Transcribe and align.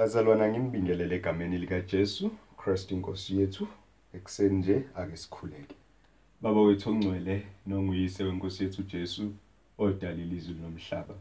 Bazalwana 0.00 0.48
nginibingelele 0.48 1.14
egameni 1.16 1.58
likaJesu 1.58 2.30
Christ 2.60 2.90
inkosi 2.90 3.40
yethu 3.40 3.68
ekseni 4.16 4.58
nje 4.58 4.76
ake 4.94 5.16
sikhuleke. 5.16 5.76
Baba 6.40 6.60
wethu 6.60 6.90
ongcwele 6.90 7.46
nonguyise 7.66 8.24
wenkosi 8.24 8.64
yethu 8.64 8.82
Jesu 8.82 9.32
odalile 9.78 10.36
izulu 10.36 10.60
nomhlaba. 10.60 11.14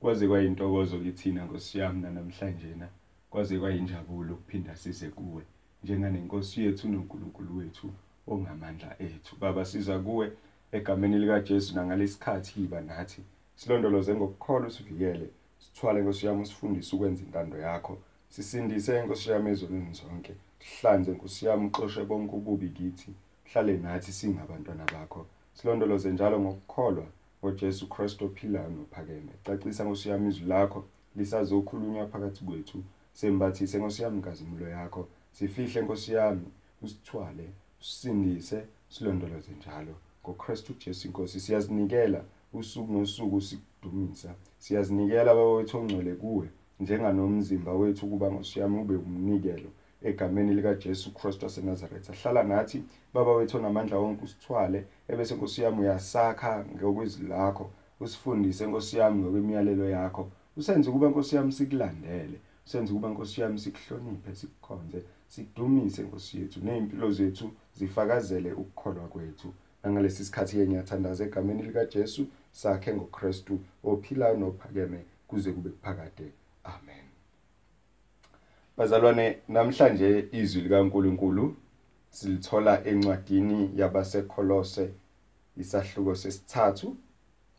Kwaze 0.00 0.28
kwayintokozo 0.28 0.98
kithina 0.98 1.44
Nkosi 1.44 1.78
yami 1.78 2.00
namhlanje 2.02 2.74
na. 2.80 2.88
Kwaze 3.30 3.58
kwayinjabulo 3.58 4.34
ukuphinda 4.34 4.76
size 4.76 5.08
kuwe 5.08 5.42
njenganenkosi 5.84 6.64
yethu 6.64 6.88
noNkulunkulu 6.88 7.56
wethu 7.58 7.90
ongamandla 8.26 8.96
ethu. 8.98 9.36
Baba 9.40 9.64
siza 9.64 9.98
kuwe 9.98 10.32
egameni 10.72 11.18
likaJesu 11.18 11.74
nangalesikhathi 11.74 12.64
iba 12.64 12.80
nathi. 12.80 13.22
Silondoloze 13.54 14.14
ngokukholwa 14.14 14.68
usivikele. 14.68 15.28
Sithwale 15.58 16.00
Nkosi 16.02 16.26
yami 16.26 16.42
usifundise 16.42 16.96
ukwenza 16.96 17.22
intando 17.22 17.58
yakho. 17.58 17.98
Sisindise 18.34 19.02
Nkosi 19.02 19.30
yami 19.30 19.50
ezonweni 19.50 19.94
zonke. 19.94 20.34
Sihlanze 20.58 21.10
Nkosi 21.12 21.46
yami 21.46 21.66
uxoshe 21.66 22.04
bonke 22.04 22.34
ububi 22.36 22.68
kithi. 22.68 23.10
Hlale 23.44 23.76
nathi 23.76 24.12
singabantwana 24.12 24.84
bakho. 24.92 25.26
Silondoloze 25.56 26.10
njalo 26.10 26.40
ngokukholwa 26.40 27.06
ngoJesu 27.40 27.88
Kristu 27.88 28.24
ophilayo 28.24 28.70
nophakeme. 28.70 29.32
Cacisa 29.44 29.84
Nkosi 29.84 30.08
yami 30.08 30.28
izwi 30.28 30.46
lakho 30.46 30.84
lisazokhulunywa 31.16 32.06
phakathi 32.06 32.44
kwethu. 32.44 32.78
Sembathise 33.12 33.78
Nkosi 33.78 34.02
yami 34.02 34.18
ngazimulo 34.18 34.68
yakho. 34.68 35.08
Sifihle 35.32 35.82
Nkosi 35.82 36.12
yami 36.12 36.46
usithwale, 36.82 37.46
usindise, 37.80 38.64
silondoloze 38.88 39.52
njalo. 39.58 39.94
NgoKristu 40.22 40.74
Jesu 40.80 41.06
inkosi 41.08 41.40
siyazinikela 41.40 42.24
usuku 42.52 42.92
nosuku 42.92 43.40
sikudumisa. 43.40 44.34
Siyazinikela 44.58 45.34
baba 45.34 45.52
wethu 45.54 45.78
ongcwele 45.78 46.14
kuwe 46.14 46.48
njenganomzimba 46.80 47.72
wethu 47.72 48.06
kuba 48.06 48.30
Nkosi 48.30 48.60
yami 48.60 48.80
ube 48.80 48.96
umnikelo 48.96 49.70
egameni 50.02 50.54
likaJesu 50.54 51.14
Kristu 51.14 51.44
waseNazaretha. 51.44 52.12
Hlala 52.12 52.42
nathi 52.42 52.84
baba 53.14 53.32
wethu 53.32 53.56
onamandla 53.56 53.98
wonke 53.98 54.24
usithwale 54.24 54.84
ebese 55.08 55.34
Nkosi 55.34 55.62
yami 55.62 55.80
uyasakha 55.80 56.64
ngokwezwi 56.76 57.28
lakho. 57.28 57.70
Usifundise 58.00 58.66
Nkosi 58.66 58.96
yami 58.98 59.22
ngokwemiyalelo 59.22 59.88
yakho. 59.88 60.30
Usenze 60.56 60.90
kuba 60.90 61.08
Nkosi 61.08 61.36
yami 61.36 61.52
sikulandele. 61.52 62.38
Usenze 62.66 62.92
kuba 62.92 63.08
Nkosi 63.08 63.40
yami 63.40 63.58
sikuhloniphe 63.58 64.34
sikukhonze 64.34 65.02
sidumise 65.28 66.02
Nkosi 66.02 66.40
yethu 66.40 66.60
nezimpilo 66.64 67.10
zethu 67.12 67.50
zifakazele 67.74 68.52
ukukholwa 68.52 69.08
kwethu. 69.08 69.48
Nangalesi 69.82 70.24
sikhathi 70.24 70.56
ke 70.56 70.66
ngiyathandaza 70.66 71.24
egameni 71.24 71.62
likaJesu 71.62 72.26
sakhe 72.52 72.94
ngoKristu 72.94 73.58
ophilayo 73.84 74.36
nophakeme 74.36 75.04
kuze 75.28 75.52
kube 75.52 75.70
kuphakade. 75.70 76.32
Amen. 76.64 77.04
Bazalwane 78.76 79.38
namhlanje 79.48 80.28
izwi 80.32 80.60
likaNkuluNkulu 80.62 81.56
silithola 82.10 82.84
encwadini 82.84 83.70
yabaseKolose 83.76 84.90
isahluko 85.56 86.14
sesithathu 86.14 86.96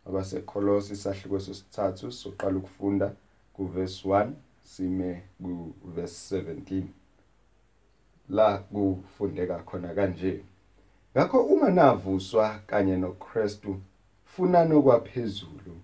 abaseKolose 0.08 0.94
isahluko 0.94 1.40
sesithathu 1.40 2.12
soqala 2.12 2.58
ukufunda 2.58 3.16
kuverse 3.54 4.08
1 4.08 4.32
sime 4.64 5.24
kuverse 5.82 6.42
17 6.42 6.84
la 8.30 8.58
kufundeka 8.58 9.58
khona 9.60 9.94
kanje 9.94 10.42
ngakho 11.18 11.40
uma 11.44 11.70
navuswa 11.70 12.60
kanye 12.68 12.98
noKristu 12.98 13.82
funani 14.26 14.74
okwaphezulu 14.74 15.76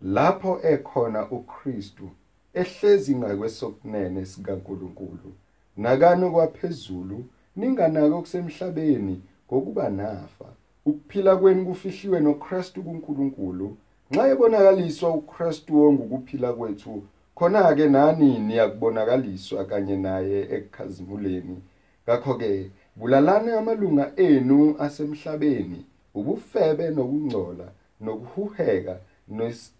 lapho 0.00 0.60
ekhona 0.62 1.30
uKristu 1.30 2.10
ehlezi 2.54 3.16
ngakwesokunene 3.16 4.24
sikaNkuluNkulu. 4.26 5.30
Nakani 5.76 6.24
okwaphezulu 6.24 7.24
ninganaki 7.56 8.14
okusemhlabeni 8.14 9.22
ngokuba 9.46 9.90
nafa. 9.90 10.48
Ukuphila 10.86 11.36
kwenu 11.36 11.66
kufihliwe 11.66 12.20
noKristu 12.20 12.82
kuNkulunkulu. 12.82 13.76
Nxa 14.10 14.28
ebonakaliswa 14.32 15.08
uKristu 15.14 15.82
ongukuphila 15.84 16.52
kwethu 16.52 17.02
khona 17.34 17.74
ke 17.74 17.88
nani 17.88 18.38
niyakubonakaliswa 18.38 19.64
kanye 19.64 19.96
naye 19.96 20.38
ekukhazimuleni? 20.56 21.56
Ngakho 22.04 22.34
ke 22.34 22.70
bulalani 22.96 23.50
amalunga 23.50 24.12
enu 24.16 24.76
asemhlabeni 24.78 25.84
ubufebe 26.14 26.90
nokungcola 26.90 27.66
nokuhuheka 28.00 28.94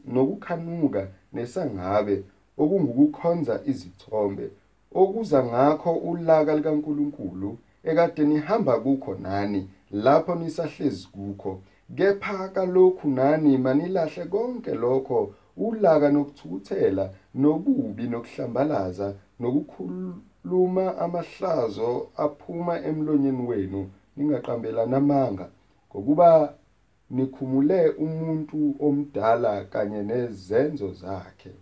nokukhanuka 0.06 1.08
nesangabe 1.32 2.22
okungukukhonza 2.58 3.60
izithombe 3.70 4.50
okuza 5.00 5.44
ngakho 5.44 5.92
ulaka 5.92 6.54
likaNkuluNkulu 6.56 7.50
ekade 7.84 8.24
nihamba 8.24 8.74
kukho 8.80 9.14
nani 9.14 9.60
lapho 9.90 10.34
nisahlezi 10.34 11.06
kukho. 11.14 11.60
Kepha 11.96 12.48
kalokhu 12.48 13.08
nani 13.08 13.58
manilahle 13.58 14.24
konke 14.26 14.74
lokho 14.74 15.34
ulaka 15.56 16.10
nokuthukuthela 16.10 17.10
nobubi 17.34 18.04
nokuhlambalaza 18.12 19.14
nokukhuluma 19.40 20.98
amahlazo 21.04 22.08
aphuma 22.16 22.74
emlonyeni 22.88 23.42
wenu 23.48 23.90
ningaqambelana 24.16 24.96
amanga 24.96 25.46
ngokuba 25.90 26.54
nikhumule 27.10 27.88
umuntu 28.04 28.58
omdala 28.86 29.64
kanye 29.72 30.02
nezenzo 30.02 30.88
zakhe. 30.92 31.52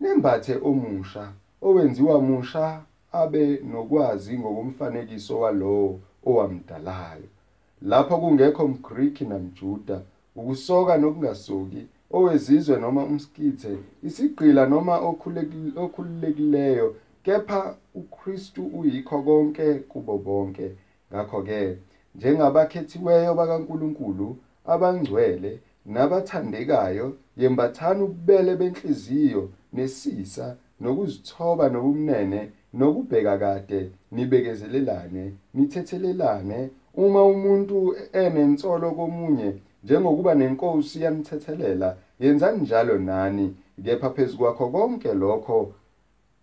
Nembathe 0.00 0.54
omusha 0.68 1.32
owenziwa 1.62 2.16
musha 2.22 2.82
abe 3.12 3.60
nokwazi 3.70 4.38
ngokomfanekiso 4.38 5.40
walowo 5.40 6.00
owamdalayo. 6.26 7.28
Lapho 7.82 8.16
kungekho 8.18 8.68
mGriki 8.68 9.24
namJuda 9.24 10.00
ukusoka 10.36 10.96
nokungasoki 10.98 11.86
owezizwe 12.10 12.76
noma 12.80 13.04
umskithe 13.04 13.76
isigqila 14.02 14.66
noma 14.66 14.94
okhululekileyo 15.82 16.96
kepha 17.22 17.74
uKristu 17.94 18.66
uyikho 18.66 19.22
konke 19.22 19.74
kubo 19.74 20.18
bonke. 20.18 20.70
Ngakho 21.12 21.42
ke 21.42 21.78
njengabakhethiweyo 22.14 23.34
bakaNkuluNkulu 23.34 24.36
abangcwele 24.66 25.60
nabathandekayo 25.86 27.16
yembathani 27.36 28.02
ububele 28.02 28.56
benhliziyo 28.56 29.50
nesisa 29.72 30.56
nokuzithoba 30.80 31.68
nobumnene 31.68 32.40
nokubheka 32.74 33.38
kade 33.38 33.90
nibekezelelane 34.12 35.24
nithethelelane. 35.54 36.70
Uma 36.94 37.22
umuntu 37.24 37.94
enensolo 38.12 38.90
komunye 38.92 39.48
njengokuba 39.84 40.34
nenkosi 40.34 41.02
yamthethelela 41.02 41.96
yenzani 42.20 42.60
njalo 42.62 42.98
nani? 42.98 43.56
Kepha 43.84 44.10
phezukwakho 44.10 44.68
konke 44.68 45.14
lokho 45.14 45.72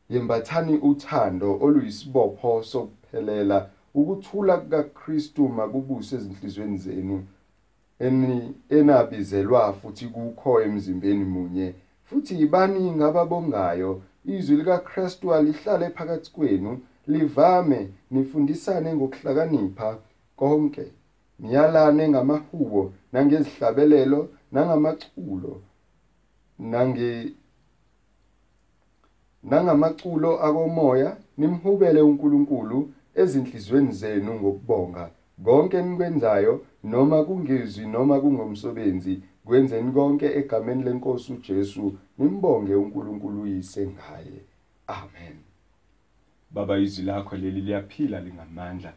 yembathani 0.09 0.77
uthando 0.77 1.57
oluyisibopho 1.61 2.63
sokuphelela 2.63 3.69
ukuthula 3.93 4.57
kukaKristu 4.57 5.49
makubuse 5.49 6.15
ezinhlizweni 6.15 6.77
zenu. 6.77 7.27
Enabizelwa 8.69 9.73
futhi 9.73 10.05
kukho 10.05 10.61
emzimbeni 10.61 11.25
munye. 11.25 11.73
Futhi 12.05 12.39
yibani 12.39 12.91
ngababongayo? 12.91 14.01
Izwi 14.25 14.55
likaKristu 14.55 15.33
alihlale 15.33 15.89
phakathi 15.89 16.31
kwenu 16.31 16.79
livame 17.07 17.89
nifundisane 18.11 18.95
ngokuhlakanipha 18.95 19.97
konke. 20.35 20.85
Niyalane 21.39 22.09
ngamahubo 22.09 22.93
nangezihlabelelo 23.13 24.29
nangamaculo 24.51 25.61
nangamaculo 29.43 30.43
akomoya. 30.43 31.17
Nimhubele 31.37 32.01
uNkulunkulu 32.01 32.91
ezinhlizweni 33.15 33.91
zenu 33.91 34.33
ngokubonga. 34.33 35.09
Konke 35.45 35.77
enikwenzayo 35.77 36.65
noma 36.83 37.23
kungezwi 37.23 37.85
noma 37.87 38.19
kungomsebenzi 38.19 39.21
kwenzeni 39.45 39.91
konke 39.91 40.25
egameni 40.25 40.83
lenkosi 40.83 41.33
uJesu 41.33 41.97
nimbonge 42.17 42.75
uNkulunkulu 42.75 43.41
uyise 43.41 43.87
ngaye. 43.87 44.41
Amen. 44.87 45.37
Baba 46.51 46.77
izwi 46.77 47.05
lakho 47.05 47.35
leli 47.37 47.61
liyaphila 47.61 48.19
lingamandla. 48.19 48.93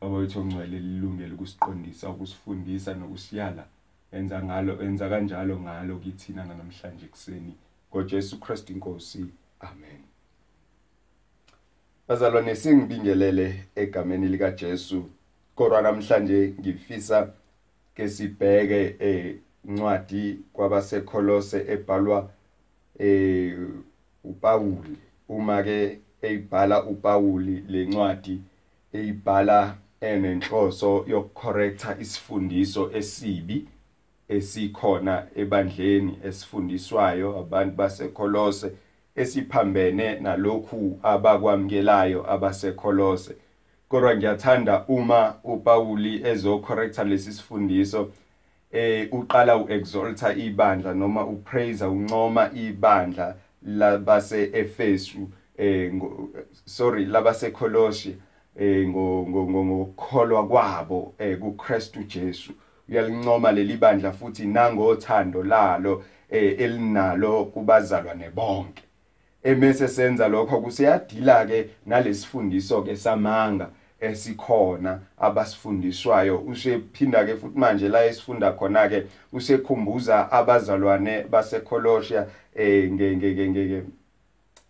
Baba 0.00 0.16
wethu 0.16 0.40
ongcwele 0.40 0.78
lilungele 0.78 1.34
ukusiqondisa 1.34 2.10
ukusifundisa 2.10 2.94
nokusiyala. 2.94 3.66
Enza 4.12 4.42
ngalo 4.42 4.82
enza 4.82 5.08
kanjalo 5.08 5.60
ngalo 5.60 5.98
kithina 5.98 6.44
namhlanje 6.44 7.06
kuseni 7.06 7.54
ngoJesu 7.90 8.40
Kristu 8.40 8.72
inkosi. 8.72 9.26
Amen. 9.60 10.00
Bazalwane 12.08 12.54
singibingelele 12.54 13.64
egameni 13.74 14.28
likaJesu. 14.28 15.04
Kodwa 15.54 15.82
namhlanje 15.82 16.54
ngifisa 16.60 17.28
ke 17.94 18.08
sibheke 18.08 18.96
encwadi 18.98 20.38
kwabaseKolose 20.52 21.64
ebhalwa 21.68 22.30
eh 22.98 23.58
uPawuli. 24.24 24.96
Uma 25.28 25.62
ke 25.62 25.98
eyibhala 26.22 26.84
uPawuli 26.84 27.64
lencwadi 27.68 28.40
eyibhala 28.92 29.76
enenhloso 30.00 31.04
yokucorrecta 31.08 31.96
isifundiso 32.00 32.90
esibi 32.92 33.68
esikhona 34.28 35.26
ebandleni 35.36 36.18
esifundiswayo 36.24 37.38
abantu 37.38 37.76
baseKolose 37.76 38.72
esiphambene 39.16 40.20
nalokhu 40.20 40.98
abakwamukelayo 41.02 42.30
abaseKolose. 42.32 43.43
Kodwa 43.88 44.16
ngiyathanda 44.16 44.84
uma 44.88 45.34
uPawuli 45.44 46.26
ezocorrecta 46.26 47.04
lesi 47.04 47.32
sifundiso 47.32 48.10
eh 48.72 49.08
uqala 49.12 49.56
uexalta 49.56 50.34
ibandla 50.34 50.94
noma 50.94 51.24
upraise 51.26 51.84
uncoma 51.84 52.50
ibandla 52.54 53.34
labase 53.62 54.50
Efesu 54.52 55.28
eh 55.58 55.92
sorry 56.64 57.04
labase 57.06 57.50
Colossae 57.50 58.16
eh 58.56 58.88
ngokukholwa 58.88 60.48
kwabo 60.48 61.14
eh 61.18 61.38
kuKristu 61.38 62.02
Jesu. 62.02 62.52
Uyalincoma 62.88 63.52
leli 63.52 63.76
bandla 63.76 64.12
futhi 64.12 64.46
nangothando 64.46 65.42
lalo 65.42 66.04
eh 66.30 66.60
elinalo 66.60 67.44
kubazalwane 67.44 68.30
bonke. 68.30 68.83
Emese 69.44 69.88
senza 69.88 70.28
lokho 70.28 70.60
kuseyadila 70.60 71.46
ke 71.46 71.70
nalesifundiso 71.86 72.82
ke 72.82 72.96
samanga 72.96 73.68
esikhona 74.00 75.00
abasifundiswayo. 75.18 76.38
Usephinda 76.38 77.24
ke 77.24 77.36
futhi 77.36 77.58
manje 77.58 77.88
la 77.88 78.04
esifunda 78.04 78.52
khona 78.52 78.88
ke 78.88 79.06
usekhumbuza 79.32 80.32
abazalwane 80.32 81.24
baseKolossia 81.30 82.26
eh 82.54 82.92
ngeke 82.92 83.82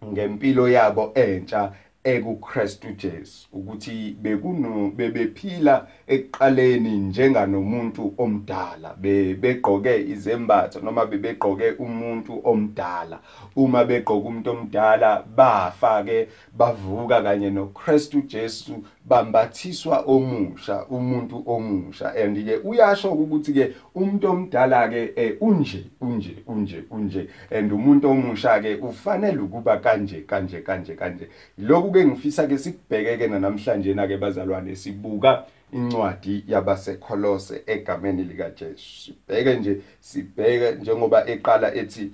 ngempilo 0.05 0.69
yabo 0.69 1.13
entsha 1.15 1.73
ekuKristu 2.05 2.89
Jesu 2.93 3.49
ukuthi 3.53 4.17
bekuno 4.23 4.91
bebephila 4.97 5.87
ekuqaleni 6.07 6.93
njenganomuntu 6.99 8.15
omdala 8.19 8.95
begqoke 9.43 9.95
izembatho 10.13 10.81
noma 10.81 11.07
bebegqoke 11.07 11.69
umuntu 11.79 12.41
omdala. 12.45 13.21
Uma 13.57 13.85
begqoka 13.85 14.29
umuntu 14.29 14.51
omdala 14.51 15.25
bafa 15.37 16.03
ke 16.05 16.29
bavuka 16.53 17.23
kanye 17.23 17.51
noKristu 17.51 18.23
Jesu 18.29 18.85
bambathiswa 19.05 20.05
omusha 20.07 20.85
umuntu 20.87 21.43
omusha. 21.47 22.15
And 22.17 22.37
ke 22.37 22.59
uyasho 22.65 23.13
ukuthi 23.13 23.53
ke 23.53 23.75
umuntu 23.95 24.29
omdala 24.29 24.89
ke 24.89 25.13
eh, 25.17 25.37
unje 25.41 25.85
unje 26.01 26.37
unje 26.47 26.85
unje. 26.91 27.29
And 27.51 27.73
umuntu 27.73 28.11
omusha 28.11 28.61
ke 28.61 28.75
ufanele 28.83 29.39
ukuba 29.39 29.77
kanje 29.77 30.25
kanje 30.27 30.61
kanje 30.63 30.95
kanje. 30.95 31.29
Lokhu 31.59 31.93
ke 31.93 32.05
ngifisa 32.05 32.47
ke 32.47 32.59
sikubhekeke 32.59 33.29
namhlanje 33.29 33.95
na 33.95 34.07
ke 34.07 34.17
bazalwane 34.17 34.77
sibuka 34.77 35.45
incwadi 35.75 36.45
yabaseKolose 36.49 37.63
egameni 37.67 38.25
lika 38.25 38.51
Jesu 38.51 39.05
sibheke 39.05 39.55
nje 39.55 39.81
sibheke 40.01 40.73
njengoba 40.73 41.27
eqala 41.27 41.75
ethi 41.75 42.13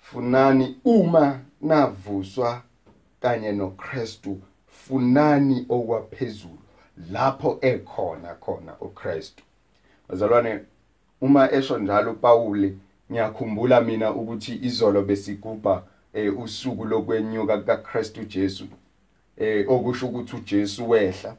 funani 0.00 0.76
uma 0.84 1.40
navuswa 1.60 2.62
kanye 3.20 3.52
noKristu 3.52 4.40
funani 4.88 5.66
okwaphezulu 5.68 6.58
lapho 7.12 7.58
ekhona 7.60 8.34
khona 8.34 8.72
uKristu. 8.80 9.42
Bazalwane 10.08 10.60
uma 11.20 11.52
esho 11.52 11.78
njalo 11.78 12.12
uPauli 12.12 12.78
ngiyakhumbula 13.10 13.80
mina 13.80 14.14
ukuthi 14.14 14.58
izolo 14.62 15.02
besigubha 15.02 15.82
eh, 16.12 16.38
usuku 16.38 16.84
lokwenyuka 16.84 17.58
kaKristu 17.58 18.24
Jesu 18.24 18.64
eh 19.36 19.70
okusho 19.70 20.06
ukuthi 20.06 20.36
uJesu 20.36 20.90
wehla 20.90 21.36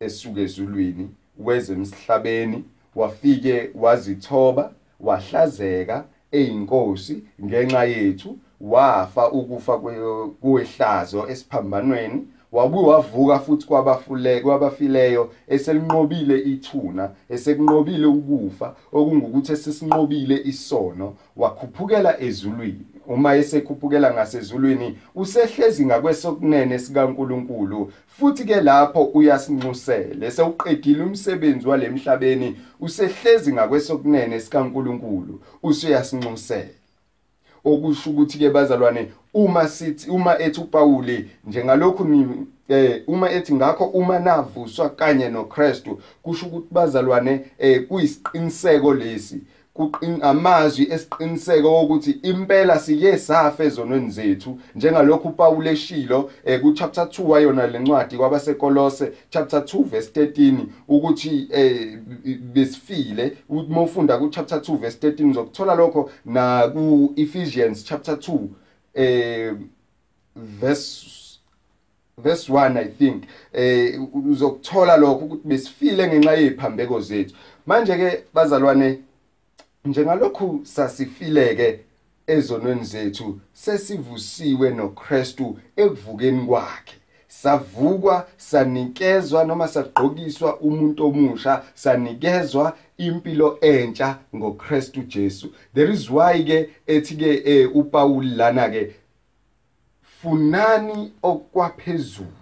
esuke 0.00 0.42
ezulwini 0.42 1.08
weze 1.38 1.72
emhlabeni 1.72 2.64
wafike 2.94 3.70
wazithoba 3.74 4.72
wahlazeka 5.00 6.04
eyinkosi 6.32 7.22
ngenxa 7.44 7.84
yethu 7.84 8.38
wafa 8.60 9.30
ukufa 9.30 9.78
kwehlazo 10.40 11.28
esiphambanweni 11.28 12.26
wabuye 12.52 12.86
wavuka 12.86 13.38
futhi 13.38 13.66
kwabafule 13.66 14.40
kwabafileyo 14.40 15.32
eselinqobile 15.48 16.38
ithuna 16.38 17.10
esekunqobile 17.28 18.06
ukufa 18.06 18.74
okungukuthi 18.92 19.52
esesinqobile 19.52 20.42
isono. 20.44 21.14
Wakhuphukela 21.36 22.20
ezulwini. 22.20 22.84
Uma 23.06 23.36
esekhuphukela 23.36 24.14
ngasezulwini 24.14 24.98
usehlezi 25.14 25.86
ngakwesokunene 25.86 26.78
sikaNkuluNkulu. 26.78 27.92
Futhi 28.06 28.44
ke 28.44 28.60
lapho 28.60 29.02
uyasinxusela 29.04 30.26
esewuqedile 30.26 31.02
umsebenzi 31.02 31.68
walemhlabeni 31.68 32.56
usehlezi 32.80 33.52
ngakwesokunene 33.52 34.40
sikaNkuluNkulu. 34.40 35.40
Usuyasinxusela. 35.62 36.79
Okusho 37.64 38.10
ukuthi 38.10 38.38
ke 38.38 38.50
bazalwane 38.50 39.12
uma 39.34 39.68
sithi 39.68 40.10
uma 40.10 40.38
ethi 40.38 40.60
uPauli 40.60 41.30
njengalokhu 41.46 42.06
eh 42.68 43.02
uma 43.06 43.30
ethi 43.30 43.54
ngakho 43.54 43.84
uma 43.84 44.18
navuswa 44.18 44.90
kanye 44.90 45.28
noKristu 45.28 46.00
kusho 46.22 46.46
ukuthi 46.46 46.66
bazalwane 46.70 47.40
eh 47.58 47.86
kuyisiqiniseko 47.88 48.94
lesi. 48.94 49.40
Amazwi 50.22 50.86
esiqiniseko 50.90 51.82
ukuthi 51.82 52.10
impela 52.10 52.78
sike 52.78 53.18
safa 53.18 53.64
ezonweni 53.64 54.10
zethu 54.10 54.58
njengalokhu 54.74 55.28
uPaul 55.28 55.66
eshilo 55.66 56.30
eh, 56.44 56.60
ku 56.60 56.72
chapter 56.72 57.04
2 57.04 57.22
wayona 57.22 57.66
lencwadi 57.66 58.16
kwabasekolose 58.16 59.12
chapter 59.30 59.60
2 59.60 59.84
verse 59.84 60.10
13 60.20 60.58
ukuthi 60.88 61.48
eh, 61.52 61.98
besifile. 62.52 63.36
Uma 63.48 63.82
ufunda 63.82 64.18
ku 64.18 64.28
chapter 64.28 64.58
2 64.58 64.76
verse 64.76 65.08
13 65.08 65.30
uzokuthola 65.30 65.74
lokho 65.74 66.10
na 66.24 66.68
ku 66.68 67.12
Ephesians 67.16 67.84
chapter 67.84 68.14
2 68.14 68.38
eh 68.94 69.54
verse 70.36 71.38
verse 72.18 72.52
1 72.52 72.76
I 72.76 72.88
think. 72.88 73.24
Eh 73.52 74.00
uzokuthola 74.30 74.96
lokho 74.96 75.24
ukuthi 75.24 75.48
besifile 75.48 76.08
ngenxa 76.08 76.32
yeziphambeko 76.32 77.00
zethu. 77.00 77.34
Manje 77.66 77.96
ke 77.96 78.24
bazalwane 78.34 78.98
njengalokhu 79.84 80.60
sasifileke 80.62 81.80
ezonweni 82.26 82.84
zethu 82.84 83.40
sesivusiwe 83.52 84.70
noKristu 84.70 85.58
ekuvukeni 85.76 86.46
kwakhe. 86.46 86.94
Savukwa 87.28 88.26
sanikezwa 88.36 89.44
noma 89.44 89.68
sagqokiswa 89.68 90.58
umuntu 90.60 91.06
omusha 91.06 91.62
sanikezwa 91.74 92.76
impilo 92.98 93.58
entsha 93.60 94.18
ngoKristu 94.36 95.02
Jesu. 95.02 95.52
There 95.74 95.92
is 95.92 96.10
why 96.10 96.44
ke 96.44 96.70
ethi 96.86 97.16
ke 97.16 97.42
eh, 97.44 97.76
uPaul 97.76 98.36
lana 98.36 98.68
ke 98.68 98.94
funani 100.02 101.12
okwaphezulu 101.22 102.40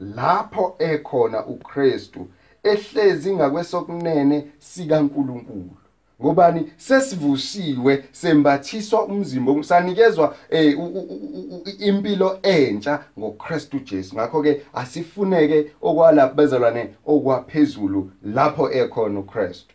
lapho 0.00 0.76
ekhona 0.78 1.46
uKristu 1.46 2.28
ehlezi 2.62 3.34
ngakwesokunene 3.34 4.46
sikaNkuluNkulu. 4.58 5.87
Ngobani 6.22 6.72
sesivusiwe 6.76 8.04
sembathiswa 8.12 9.04
umzimba 9.04 9.64
sanikezwa 9.64 10.36
eh, 10.50 10.78
impilo 11.78 12.38
entsha 12.42 13.04
ngoKristu 13.18 13.78
Jesu. 13.78 14.14
Ngakho 14.14 14.42
ke 14.42 14.62
asifuneke 14.74 15.66
okwalapha 15.82 16.34
bezalwane 16.34 16.88
okwaphezulu 17.06 18.10
lapho 18.22 18.70
ekhona 18.72 19.20
uKristu. 19.20 19.74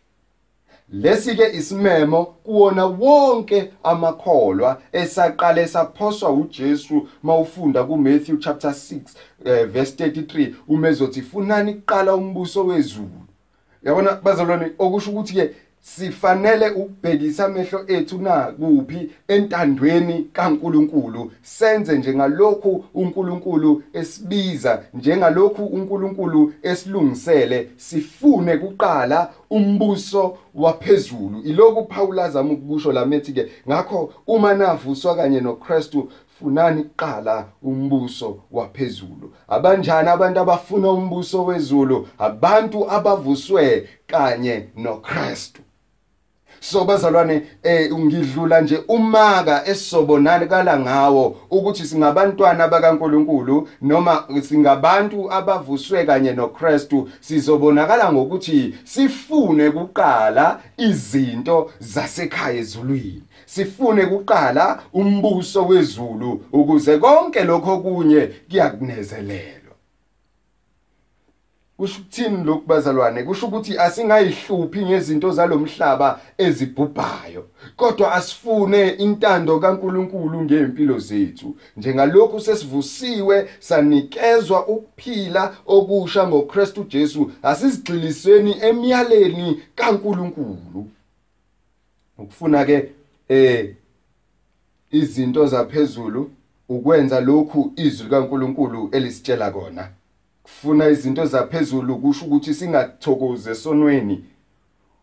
Lesi 0.89 1.35
ke 1.35 1.51
isimemo 1.53 2.25
kuona 2.25 2.85
wonke 2.85 3.71
amakholwa 3.83 4.81
esaqala 4.91 5.67
saphoswa 5.67 6.31
uJesu 6.31 7.07
mawufunda 7.23 7.83
kuMatthew 7.83 8.37
chapter 8.37 8.71
6 8.71 8.99
eh, 9.45 9.65
verse 9.65 10.07
33 10.07 10.53
umezothi 10.67 11.21
funani 11.21 11.73
kuqala 11.73 12.15
umbuso 12.15 12.65
wezulu. 12.65 13.09
Yabona 13.83 14.11
bazalwane 14.11 14.71
okusho 14.79 15.11
ukuthi 15.11 15.33
ke 15.33 15.49
sifanele 15.83 16.69
ukubhekisa 16.69 17.45
amehlo 17.45 17.83
ethu 17.87 18.17
na 18.17 18.41
kuphi 18.41 19.11
entandweni 19.27 20.27
kaNkuluNkulu. 20.33 21.31
Senze 21.41 21.97
njengalokhu 21.97 22.85
uNkulunkulu 22.93 23.83
esibiza 23.93 24.83
njengalokhu 24.93 25.65
uNkulunkulu 25.65 26.53
esilungisele. 26.61 27.69
Sifune 27.77 28.57
kuqala 28.57 29.29
umbuso 29.49 30.37
waphezulu. 30.55 31.41
Ilokhu 31.45 31.83
Paul 31.83 32.19
azama 32.19 32.53
ukukusho 32.53 32.91
lamethi 32.91 33.33
ke. 33.33 33.51
Ngakho 33.67 34.13
uma 34.27 34.53
navuswa 34.53 35.15
kanye 35.15 35.41
noKristu 35.41 36.11
funani 36.39 36.83
kuqala 36.83 37.45
umbuso 37.63 38.39
waphezulu. 38.51 39.33
Abanjani 39.47 40.09
abantu 40.09 40.39
abafuna 40.39 40.89
umbuso 40.91 41.45
wezulu? 41.45 42.07
Abantu 42.17 42.91
abavuswe 42.91 43.89
kanye 44.07 44.67
noKristu. 44.75 45.62
So 46.63 46.85
bazalwane 46.85 47.41
eh 47.63 47.91
ngidlula 47.91 48.61
nje 48.61 48.83
umaka 48.87 49.67
esobonakala 49.67 50.79
ngawo 50.79 51.37
ukuthi 51.51 51.85
singabantwana 51.85 52.67
bakaNkuluNkulu 52.67 53.67
noma 53.81 54.23
singabantu 54.41 55.31
abavuswe 55.31 56.05
kanye 56.05 56.31
noKristu. 56.31 57.09
Sizobonakala 57.19 58.13
ngokuthi 58.13 58.75
sifune 58.83 59.71
kuqala 59.71 60.59
izinto 60.77 61.71
zasekhaya 61.79 62.57
ezulwini. 62.57 63.23
Sifune 63.45 64.05
kuqala 64.05 64.79
umbuso 64.93 65.65
wezulu 65.65 66.41
ukuze 66.53 66.97
konke 66.97 67.43
lokho 67.43 67.77
kunye 67.77 68.29
kuyakunezelela. 68.49 69.62
Kusho 71.83 72.01
ukuthini 72.01 72.43
lokhu 72.43 72.67
bazalwane? 72.67 73.23
Kusho 73.23 73.47
ukuthi 73.47 73.77
asingayihluphi 73.77 74.85
ngezinto 74.85 75.31
zalomhlaba 75.31 76.19
ezibhubhayo 76.37 77.45
kodwa 77.75 78.13
asifune 78.13 78.89
intando 78.89 79.59
kaNkuluNkulu 79.59 80.41
ngempilo 80.41 80.99
zethu. 80.99 81.55
Njengalokhu 81.77 82.39
sesivusiwe 82.39 83.49
sanikezwa 83.59 84.67
ukuphila 84.67 85.55
okusha 85.65 86.27
ngoKristu 86.27 86.83
Jesu 86.83 87.31
asizigxiliseni 87.43 88.55
emyaleni 88.61 89.61
kaNkuluNkulu. 89.75 90.87
Ukufuna 92.17 92.65
ke 92.65 92.89
eh 93.29 93.75
izinto 94.91 95.45
zaphezulu 95.47 96.31
ukwenza 96.69 97.19
lokhu 97.19 97.73
izwi 97.75 98.09
kaNkuluNkulu 98.09 98.89
elisitshela 98.91 99.51
kona. 99.51 99.89
Kufuna 100.43 100.89
izinto 100.89 101.25
zaphezulu 101.25 101.97
kusho 101.97 102.25
ukuthi 102.25 102.53
singathokoze 102.53 103.51
esonweni. 103.51 104.23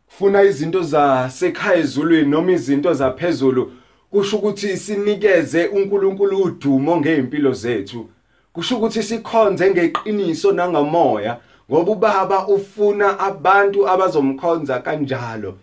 Kufuna 0.07 0.43
izinto 0.43 0.83
zasekhaya 0.83 1.79
ezulwini 1.79 2.31
noma 2.31 2.53
izinto 2.53 2.95
zaphezulu 2.95 3.73
kusho 4.11 4.37
ukuthi 4.37 4.77
sinikeze 4.77 5.67
uNkulunkulu 5.67 6.43
udumo 6.43 6.97
ngeimpilo 6.97 7.53
zethu. 7.53 8.09
Kusho 8.53 8.77
ukuthi 8.77 9.03
sikhonze 9.03 9.71
ngeqiniso 9.71 10.53
nangamoya 10.53 11.41
ngoba 11.71 11.93
ubaba 11.93 12.47
ufuna 12.49 13.19
abantu 13.19 13.89
abazomkhonza 13.89 14.79
kanjalo. 14.79 15.55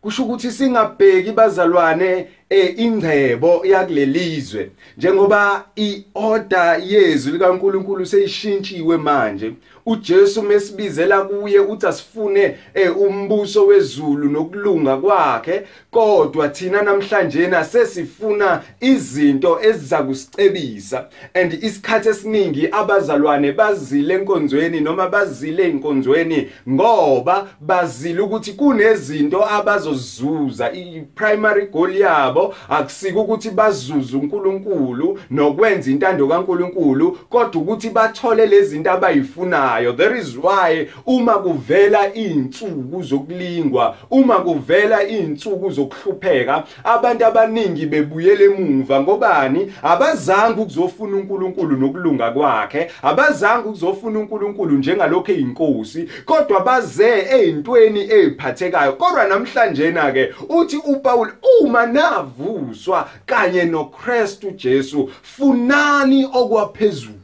Kusho 0.00 0.22
ukuthi 0.22 0.52
singabheki 0.52 1.32
bazalwane 1.32 2.28
ingcebo 2.76 3.62
yakulelizwe. 3.64 4.70
Njengoba 4.96 5.64
iorder 5.76 6.80
yezwi 6.86 7.32
likaNkuluNkulu 7.32 8.06
seyishintshiwe 8.06 8.96
manje 8.96 9.52
uJesu 9.86 10.42
mesibizela 10.42 11.20
kuye 11.22 11.60
uthi 11.60 11.86
asifune 11.86 12.56
eh, 12.74 13.00
umbuso 13.00 13.66
wezulu 13.66 14.28
nokulunga 14.28 14.96
kwakhe 14.96 15.62
kodwa 15.90 16.48
thina 16.48 16.82
namhlanje 16.82 17.46
nasesifuna 17.46 18.62
izinto 18.80 19.60
ezizakusicebisa 19.62 21.06
and 21.34 21.52
isikhathi 21.52 22.08
esiningi 22.08 22.68
abazalwane 22.72 23.52
bazile 23.52 24.14
enkonzweni 24.14 24.80
noma 24.80 25.08
bazile 25.08 25.68
enkonzweni 25.68 26.48
ngoba 26.68 27.48
bazile 27.60 28.20
ukuthi 28.20 28.52
kunezinto 28.52 29.50
abazozuza. 29.50 30.72
I-primary 30.72 31.66
goal 31.66 31.96
yabo 31.96 32.33
akusika 32.68 33.20
ukuthi 33.20 33.50
bazuze 33.50 34.16
uNkulunkulu 34.16 35.18
nokwenza 35.30 35.90
intando 35.90 36.28
kaNkulunkulu 36.28 37.12
kodwa 37.28 37.62
ukuthi 37.62 37.90
bathole 37.90 38.46
lezi 38.46 38.66
zinto 38.66 38.90
abayifunayo. 38.90 39.92
There 39.92 40.18
is 40.18 40.36
why 40.36 40.88
uma 41.06 41.38
kuvela 41.38 42.14
izinsuku 42.14 43.02
zokulingwa 43.02 43.96
uma 44.10 44.38
kuvela 44.38 45.08
izinsuku 45.08 45.70
zokuhlupheka 45.70 46.64
abantu 46.84 47.26
abaningi 47.26 47.86
bebuyele 47.86 48.44
emuva. 48.44 49.00
Ngobani? 49.00 49.72
Abazange 49.82 50.60
ukuzofuna 50.60 51.16
uNkulunkulu 51.16 51.76
nokulunga 51.76 52.30
kwakhe 52.30 52.90
abazange 53.02 53.68
ukuzofuna 53.68 54.18
uNkulunkulu 54.18 54.78
njengalokho 54.78 55.32
eyinkosi 55.32 56.08
kodwa 56.24 56.60
baze 56.60 57.26
ezintweni 57.30 58.00
eziphathekayo 58.00 58.92
kodwa 58.92 59.24
namhlanje 59.24 59.90
na 59.90 60.12
ke 60.12 60.34
uthi 60.48 60.76
uPaul 60.76 61.28
uma 61.60 61.86
navuswa 62.24 63.10
kanye 63.26 63.64
noKristu 63.64 64.50
Jesu. 64.50 65.10
Funani 65.22 66.24
okwaphezulu. 66.24 67.20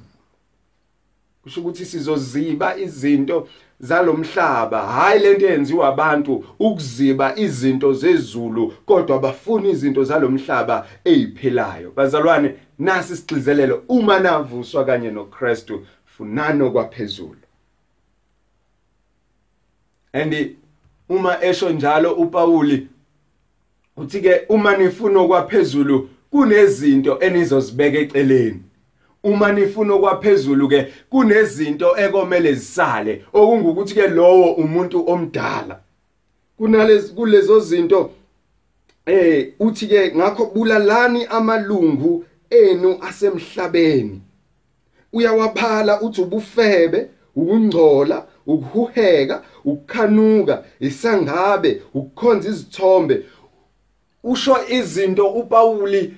Kusho 1.42 1.60
ukuthi 1.60 1.84
sizoziba 1.84 2.76
izinto 2.76 3.48
zalomhlaba 3.80 4.82
hayi 4.82 5.20
lento 5.20 5.46
eyenziwa 5.46 5.88
abantu 5.88 6.44
ukuziba 6.58 7.36
izinto 7.36 7.92
zezulu 7.92 8.72
kodwa 8.86 9.18
bafuna 9.18 9.68
izinto 9.68 10.04
zalomhlaba 10.04 10.86
eziphilayo 11.04 11.92
bazalwane 11.96 12.54
nasi 12.78 13.16
sigcizelelo 13.16 13.82
uma 13.88 14.18
navuswa 14.18 14.84
kanye 14.84 15.10
noKristu. 15.10 15.86
Funani 16.04 16.62
okwaphezulu. 16.62 17.36
And 20.12 20.56
uma 21.08 21.44
esho 21.44 21.70
njalo 21.70 22.12
uPauli 22.12 22.88
uthi 24.00 24.20
ke 24.20 24.40
uma 24.48 24.76
nifuna 24.76 25.20
okwaphezulu 25.20 26.08
kunezinto 26.30 27.18
enizozibeka 27.20 27.98
eceleni. 27.98 28.62
Uma 29.22 29.52
nifuna 29.52 29.94
okwaphezulu 29.94 30.68
ke 30.68 30.86
kunezinto 31.10 31.96
ekomele 31.98 32.54
zisale 32.54 33.24
okungukuthi 33.32 33.94
ke 33.94 34.08
lowo 34.08 34.52
umuntu 34.52 35.10
omdala. 35.10 35.80
Kunalezi 36.56 37.12
kulezo 37.12 37.60
zinto 37.60 38.10
eh 39.06 39.52
uthi 39.60 39.86
ke 39.86 40.12
ngakho 40.16 40.46
bulalani 40.46 41.24
amalungu 41.24 42.24
enu 42.50 42.98
asemhlabeni. 43.02 44.20
Uyawaphala 45.12 46.00
uthi 46.00 46.20
ubufebe 46.20 47.06
ukungcola 47.36 48.26
ukuhuheka 48.46 49.42
ukukhanuka 49.64 50.64
isangabe 50.80 51.82
ukukhonza 51.94 52.48
izithombe 52.48 53.22
usho 54.24 54.56
izinto 54.68 55.26
uPauli 55.26 56.14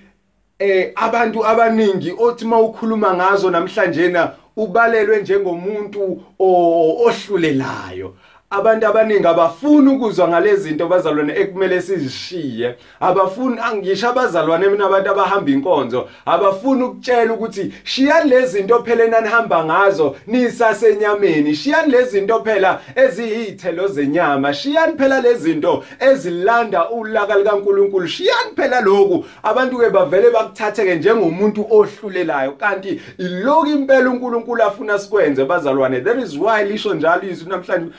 eh 0.59 0.92
abantu 0.94 1.47
abaningi 1.47 2.14
othi 2.18 2.44
mawukhuluma 2.44 3.14
ngazo 3.14 3.50
namhlanje 3.50 4.09
na 4.09 4.32
ubalelwe 4.56 5.21
njengomuntu 5.21 6.23
ohlulelayo. 6.38 8.14
Abantu 8.52 8.87
abaningi 8.87 9.26
abafuni 9.26 9.88
ukuzwa 9.88 10.28
ngalezi 10.28 10.62
zinto 10.62 10.88
bazalwane 10.88 11.32
ekumele 11.40 11.80
sizishiye. 11.82 12.75
Abafuni 13.00 13.59
angisho 13.59 14.09
abazalwane 14.09 14.68
mina 14.68 14.87
abantu 14.87 15.11
abahamba 15.11 15.50
inkonzo. 15.50 16.09
Abafuni 16.26 16.82
ukutshela 16.82 17.32
ukuthi 17.32 17.73
shiyani 17.85 18.30
lezi 18.30 18.59
zinto 18.59 18.82
phela 18.85 19.04
enanihamba 19.04 19.64
ngazo 19.64 20.16
nisasenyameni. 20.26 21.54
Shiyani 21.54 21.92
lezi 21.92 22.11
zinto 22.11 22.44
phela 22.44 22.80
eziyithelo 22.94 23.88
zenyama. 23.88 24.54
Shiyani 24.54 24.99
phela 24.99 25.21
lezi 25.21 25.42
zinto 25.42 25.85
ezilanda 26.00 26.90
ulaka 26.90 27.38
likaNkuluNkulu. 27.38 28.09
Shiyani 28.09 28.56
phela 28.56 28.80
lokhu. 28.80 29.25
Abantu 29.42 29.78
ke 29.78 29.90
bavele 29.90 30.30
bakuthatheke 30.30 30.94
njengomuntu 30.94 31.66
ohlulelayo. 31.71 32.52
Kanti 32.52 33.00
iloko 33.18 33.66
impela 33.66 34.11
uNkulunkulu 34.11 34.62
afuna 34.62 34.99
sikwenze 34.99 35.44
bazalwane 35.44 36.00
there 36.00 36.23
is 36.23 36.37
why 36.37 36.64
lisho 36.64 36.94
njalo 36.94 37.23
izwi 37.23 37.50
namhlanje. 37.50 37.92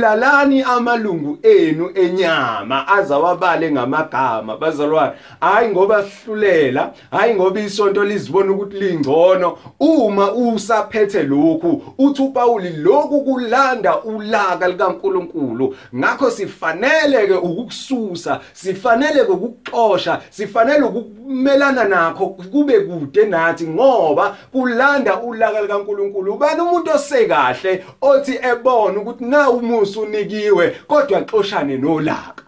Bulalani 0.00 0.62
amalungu 0.62 1.38
enu 1.42 1.90
enyama 1.94 2.88
azawabale 2.88 3.70
ngamagama. 3.70 4.56
Bazalwane 4.56 5.12
hayi 5.40 5.70
ngoba 5.70 6.04
sihlulela 6.04 6.92
hayi 7.10 7.34
ngoba 7.34 7.60
isonto 7.60 8.04
lizibona 8.04 8.52
ukuthi 8.52 8.76
lingcono. 8.76 9.58
Uma 9.80 10.32
usaphethe 10.32 11.22
lokhu 11.22 11.82
uthi 11.98 12.22
uPauli 12.22 12.70
lokhu 12.70 13.20
kulanda 13.20 14.02
ulaka 14.02 14.68
likaNkuluNkulu. 14.68 15.76
Ngakho 15.96 16.30
sifanele 16.30 17.26
ke 17.26 17.34
ukukususa 17.34 18.40
sifanele 18.52 19.24
ke 19.24 19.32
ukuxosha 19.32 20.20
sifanele 20.30 20.82
ukumelana 20.82 21.84
nakho 21.84 22.26
kube 22.26 22.80
kude 22.80 23.24
nathi 23.24 23.66
ngoba 23.66 24.36
kulanda 24.52 25.20
ulaka 25.22 25.62
likaNkuluNkulu. 25.62 26.34
Ubani 26.34 26.60
umuntu 26.60 26.90
osekahle 26.90 27.84
othi 28.00 28.38
ebona 28.42 29.00
ukuthi 29.00 29.24
na 29.24 29.50
umusa 29.50 29.89
usunikiwe 29.90 30.70
kodwa 30.86 31.24
xoshane 31.24 31.76
nolaka. 31.76 32.44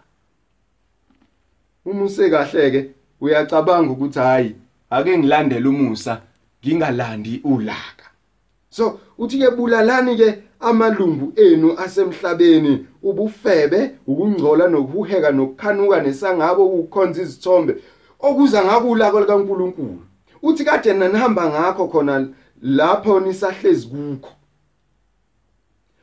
Uma 1.85 2.05
usekahleke 2.05 2.91
uyacabanga 3.21 3.93
ukuthi 3.93 4.19
hayi 4.19 4.57
ake 4.91 5.19
ngilandele 5.19 5.69
umusa 5.69 6.23
ngingalandi 6.65 7.41
ulaka. 7.45 8.07
So 8.71 9.01
uthi 9.19 9.39
ke 9.39 9.51
bulalani 9.51 10.17
ke 10.17 10.39
amalungu 10.61 11.33
enu 11.37 11.79
asemhlabeni 11.79 12.87
ubufebe 13.03 13.91
ukungcola 14.07 14.69
nokuheka 14.69 15.31
nokukhanuka 15.31 16.01
nesangabo 16.01 16.67
ukukhonza 16.67 17.23
izithombe 17.23 17.77
okuza 18.21 18.65
ngakulako 18.65 19.21
likaNkuluNkulu. 19.21 20.03
Uthi 20.43 20.65
kade 20.65 20.93
nanihamba 20.93 21.51
ngakho 21.51 21.89
khona 21.89 22.29
lapho 22.63 23.21
nisahlezi 23.21 23.87
kukho. 23.87 24.31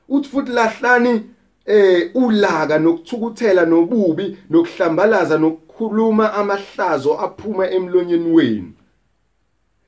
Uthi 0.09 0.29
futhi 0.29 0.51
lahlani 0.51 1.23
eh 1.65 2.11
ulaka 2.13 2.79
nokuthukuthela 2.79 3.65
nobubi 3.65 4.37
nokuhlambalaza 4.49 5.37
nokukhuluma 5.37 6.33
amahlazo 6.33 7.19
aphuma 7.19 7.69
emlonyeni 7.69 8.31
wenu. 8.31 8.73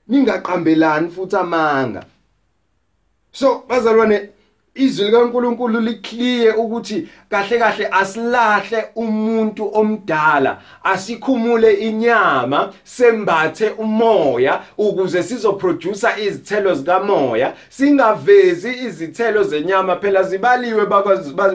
Ningaqambelani 0.08 1.10
futhi 1.10 1.36
amanga. 1.36 2.06
So 3.32 3.64
bazalwane 3.70 4.30
izwi 4.76 5.06
likaNkuluNkulu 5.06 5.80
liclear 5.80 6.60
ukuthi 6.60 7.08
kahle 7.30 7.60
kahle 7.60 7.88
asilahle 7.92 8.86
umuntu 8.96 9.70
omdala 9.74 10.58
asikhumule 10.84 11.74
inyama 11.74 12.74
sembathe 12.84 13.70
umoya 13.70 14.62
ukuze 14.78 15.24
sizoproduce 15.24 16.08
izithelo 16.26 16.76
zikamoya 16.76 17.54
singavezi 17.70 18.70
izithelo 18.70 19.44
zenyama 19.44 19.96
phela 19.96 20.24
zibaliwe 20.24 20.86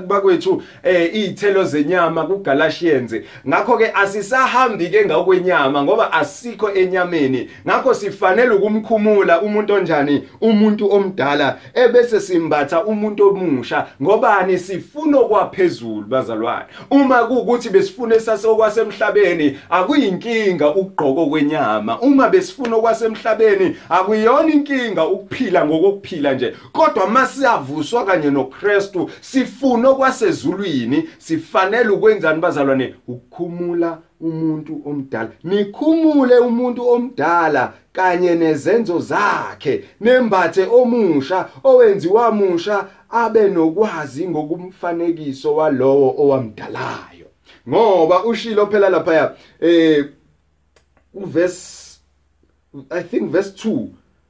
bakwethu 0.06 0.62
eh 0.82 1.14
izithelo 1.14 1.64
zenyama 1.64 2.26
kuGalatians. 2.26 3.14
Ngakho 3.48 3.78
ke 3.78 3.92
asisahambi 3.94 4.88
ke 4.88 5.04
ngakwenyama 5.04 5.82
ngoba 5.82 6.12
asikho 6.12 6.70
enyameni. 6.70 7.50
Ngakho 7.66 7.94
sifanele 7.94 8.50
ukumkhumula 8.50 9.42
umuntu 9.42 9.74
onjani? 9.74 10.28
Umuntu 10.40 10.92
omdala 10.92 11.58
ebese 11.74 12.20
simbatha 12.20 12.84
umuntu 12.84 13.05
omusha? 13.06 13.86
Ngobani 14.02 14.58
sifuna 14.58 15.18
okwaphezulu 15.18 15.76
phezulu 15.76 16.06
bazalwane? 16.06 16.66
Uma 16.90 17.24
kuukuthi 17.24 17.70
besifuna 17.70 18.14
esasokwasemhlabeni 18.14 19.58
akuyinkinga 19.70 20.74
ukugqoka 20.74 21.30
kwenyama 21.30 22.00
uma 22.00 22.28
besifuna 22.28 22.76
okwasemhlabeni 22.76 23.76
akuyona 23.88 24.52
inkinga 24.52 25.06
ukuphila 25.06 25.66
ngokuphila 25.66 26.34
nje. 26.34 26.54
Kodwa 26.72 27.06
masiyavuswa 27.06 28.04
kanye 28.04 28.30
noKristu 28.30 29.10
sifuna 29.20 29.88
okwasezulwini 29.88 31.08
sifanele 31.18 31.88
ukwenzani 31.88 32.40
bazalwane? 32.40 32.94
Ukukhumula 33.08 33.98
umuntu 34.20 34.82
omdala. 34.84 35.30
Nikhumule 35.44 36.38
umuntu 36.38 36.88
omdala 36.88 37.72
kanye 37.92 38.34
nezenzo 38.34 38.98
zakhe. 39.00 39.84
Nembathe 40.00 40.66
omusha 40.66 41.48
owenziwa 41.64 42.30
musha 42.32 42.86
abe 43.10 43.48
nokwazi 43.48 44.28
ngokumfanekiso 44.28 45.54
walowo 45.54 46.14
owamdalayo. 46.18 47.26
Ngoba 47.68 48.24
ushilo 48.24 48.66
phela 48.66 48.88
lapha 48.88 49.36
eh 49.60 50.04
uverse 51.14 52.00
i 52.90 53.02
think 53.02 53.30
verse 53.30 53.68
2 53.68 53.86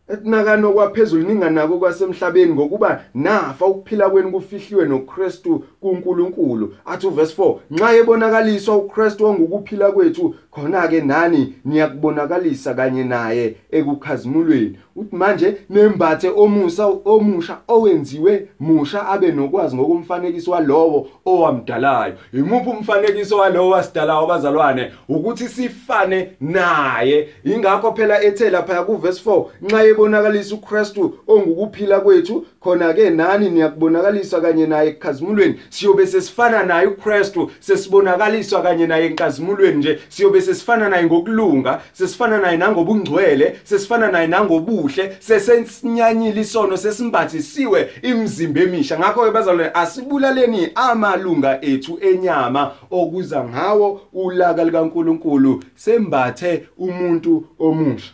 ekunakano 0.09 0.73
kwaphezulu 0.73 1.23
ninganako 1.29 1.79
kwasemhlabeni 1.79 2.53
ngokuba 2.53 3.05
nafa 3.15 3.67
ukuphila 3.67 4.11
kwenu 4.11 4.31
kufihliwe 4.31 4.85
noKristu 4.85 5.65
kuNkulunkulu. 5.81 6.75
Athi 6.87 7.07
uverse 7.07 7.43
4 7.43 7.59
nxa 7.71 7.97
ebonakaliswa 7.97 8.77
uKristu 8.77 9.27
ongukuphila 9.27 9.93
kwethu 9.93 10.35
khona 10.51 10.89
ke 10.89 11.01
nani 11.01 11.55
niyakubonakalisa 11.65 12.75
kanye 12.75 13.05
naye 13.05 13.57
ekukhazimulweni? 13.71 14.79
Uthi 14.97 15.17
manje 15.17 15.57
nembathe 15.71 16.29
omusa 16.29 16.87
omusha 17.05 17.59
owenziwe 17.69 18.49
musha 18.61 19.09
abe 19.09 19.33
nokwazi 19.33 19.77
ngokumfanekiso 19.77 20.51
walowo 20.51 21.09
owamdalayo. 21.27 22.15
Imuphi 22.33 22.71
umfanekiso 22.71 23.37
walowo 23.37 23.71
wasidalayo 23.71 24.21
abazalwane? 24.21 24.93
Ukuthi 25.09 25.49
sifane 25.49 26.29
naye. 26.41 27.29
Ingakho 27.45 27.93
phela 27.93 28.23
ethe 28.23 28.51
lapha 28.51 28.85
ku 28.85 28.97
verse 28.97 29.31
4 29.31 29.45
nxa 29.63 29.85
ebonakalisa 29.85 30.55
uKristu 30.55 31.15
ongukuphila 31.29 32.01
kwethu 32.01 32.47
khona 32.61 32.95
ke 32.95 33.11
nani 33.11 33.51
niyakubonakalisa 33.51 34.41
kanye 34.41 34.67
naye 34.67 34.89
ekukhazimulweni? 34.89 35.61
Siyobe 35.71 36.07
sesifana 36.07 36.63
naye 36.63 36.87
uKristu 36.87 37.51
sesibonakaliswa 37.61 38.63
kanye 38.63 38.87
naye 38.87 39.07
enkazimulweni 39.07 39.79
nje. 39.79 39.99
Siyobe 40.09 40.41
sesifana 40.41 40.89
naye 40.89 41.05
ngokulunga 41.05 41.81
sesifana 41.93 42.39
naye 42.39 42.57
nangobungcwele 42.57 43.57
sesifana 43.65 44.11
naye 44.11 44.27
nangobuhle 44.87 45.17
sesesinyanyile 45.21 46.41
isono 46.41 46.77
sesimbathisiwe 46.77 47.91
imizimba 48.03 48.61
emisha. 48.61 48.99
Ngakho 48.99 49.25
ke 49.25 49.31
bazalwane 49.31 49.71
asibulaleni 49.75 50.71
amalunga 50.75 51.61
ethu 51.61 51.99
enyama 52.01 52.75
okuza 52.91 53.45
ngawo 53.45 54.01
ulaka 54.13 54.65
likaNkuluNkulu 54.65 55.65
sembathe 55.75 56.69
umuntu 56.79 57.45
omusha. 57.59 58.13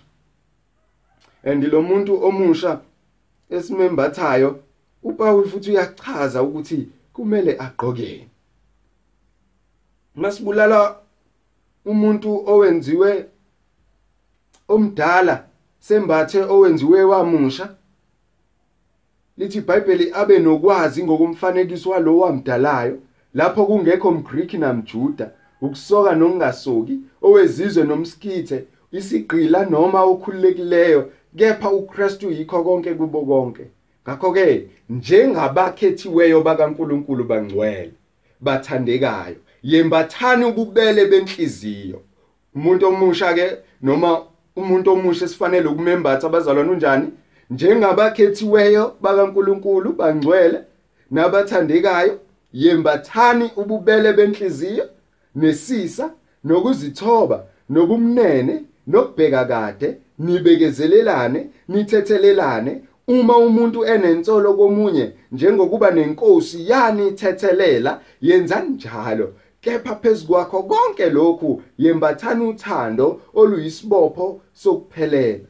And 1.44 1.64
lo 1.64 1.82
muntu 1.82 2.24
omusha 2.24 2.80
esimembathayo 3.50 4.60
uPaul 5.02 5.48
futhi 5.48 5.70
uyachaza 5.70 6.42
ukuthi 6.42 6.88
kumele 7.12 7.56
agqokeni 7.58 8.28
masibulala 10.14 10.96
umuntu 11.84 12.48
owenziwe 12.48 13.26
omdala 14.68 15.51
sembathe 15.82 16.40
owenziwe 16.42 17.04
wamusha. 17.04 17.74
Lithi 19.38 19.58
iBhayibheli 19.58 20.12
abe 20.14 20.38
nokwazi 20.38 21.04
ngokumfanekiso 21.04 21.90
walo 21.90 22.18
wamdalayo 22.18 22.98
lapho 23.34 23.66
kungekho 23.66 24.12
mGreek 24.12 24.54
namJuda 24.54 25.30
ukusoka 25.60 26.14
nokungasoki 26.14 26.98
owezizwe 27.22 27.84
nomskithe 27.84 28.64
isigqila 28.92 29.64
noma 29.64 30.02
okhululekileyo 30.02 31.10
kepha 31.36 31.70
uKristu 31.70 32.30
yikho 32.30 32.64
konke 32.64 32.94
kubo 32.94 33.20
konke. 33.26 33.66
Ngakho 34.04 34.32
ke 34.32 34.68
njengabakhethiweyo 34.90 36.42
bakaNkuluNkulu 36.42 37.24
bangcwele 37.24 37.92
bathandekayo. 38.40 39.36
Yembathani 39.62 40.44
ububele 40.44 41.06
benhliziyo. 41.06 42.02
Umuntu 42.54 42.86
omusha 42.86 43.34
ke 43.34 43.56
noma 43.82 44.31
umuntu 44.56 44.92
omusha 44.92 45.24
esifanele 45.24 45.68
ukumembatha 45.68 46.26
abazalwane 46.26 46.70
unjani? 46.70 47.06
Njengabakhethiweyo 47.50 48.96
bakaNkuluNkulu 49.00 49.92
bangcwele 49.92 50.58
nabathandekayo 51.10 52.18
yembathani 52.52 53.50
ububele 53.56 54.12
benhliziyo 54.12 54.88
nesisa 55.34 56.10
nokuzithoba 56.44 57.44
nobumnene 57.70 58.64
nokubheka 58.86 59.44
kade 59.44 59.96
nibekezelelane 60.18 61.46
nithethelelane. 61.68 62.82
Uma 63.08 63.36
umuntu 63.36 63.84
enensolo 63.84 64.54
komunye 64.54 65.12
njengokuba 65.32 65.90
nenkosi 65.90 66.70
yani 66.70 67.10
thethelela 67.12 68.00
yenzani 68.20 68.68
njalo. 68.68 69.32
Kepha 69.62 69.96
phezukwakho 69.96 70.62
konke 70.62 71.10
lokhu 71.10 71.62
yembathani 71.78 72.44
uthando 72.44 73.20
oluyisibopho 73.34 74.40
sokuphelela. 74.52 75.48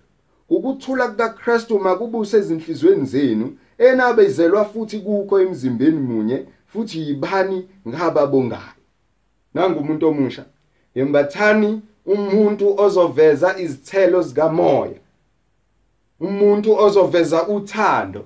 Ukuthula 0.48 1.08
kukaKristu 1.08 1.78
makubuse 1.78 2.36
ezinhlizweni 2.36 3.06
zenu 3.06 3.56
enabezelwa 3.78 4.64
futhi 4.64 4.98
kukho 4.98 5.40
emzimbeni 5.40 6.00
munye 6.00 6.46
futhi 6.66 6.98
yibani 7.00 7.68
ngababongayo 7.88 8.82
nanga 9.54 9.80
umuntu 9.80 10.08
omusha. 10.08 10.44
Yembathani 10.94 11.82
umuntu 12.06 12.80
ozoveza 12.80 13.58
izithelo 13.58 14.22
zikamoya. 14.22 14.98
Umuntu 16.20 16.76
ozoveza 16.78 17.48
uthando. 17.48 18.24